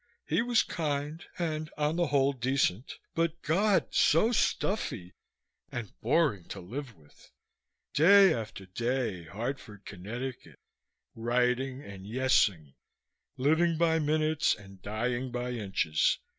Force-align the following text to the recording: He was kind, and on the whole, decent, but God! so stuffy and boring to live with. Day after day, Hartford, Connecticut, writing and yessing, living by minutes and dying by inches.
He 0.25 0.41
was 0.41 0.63
kind, 0.63 1.23
and 1.37 1.69
on 1.77 1.95
the 1.95 2.07
whole, 2.07 2.33
decent, 2.33 2.97
but 3.13 3.39
God! 3.43 3.93
so 3.93 4.31
stuffy 4.31 5.13
and 5.71 5.93
boring 6.01 6.45
to 6.45 6.59
live 6.59 6.95
with. 6.95 7.29
Day 7.93 8.33
after 8.33 8.65
day, 8.65 9.25
Hartford, 9.25 9.85
Connecticut, 9.85 10.57
writing 11.13 11.83
and 11.83 12.07
yessing, 12.07 12.73
living 13.37 13.77
by 13.77 13.99
minutes 13.99 14.55
and 14.55 14.81
dying 14.81 15.29
by 15.31 15.51
inches. 15.51 16.17